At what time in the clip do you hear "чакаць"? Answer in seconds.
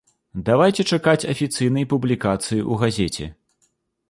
0.95-1.27